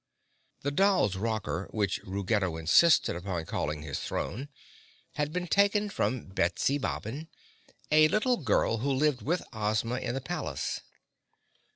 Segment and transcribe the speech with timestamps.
[0.61, 4.49] The doll's rocker, which Ruggedo insisted upon calling his throne,
[5.13, 7.27] had been taken from Betsy Bobbin,
[7.91, 10.81] a little girl who lived with Ozma in the palace.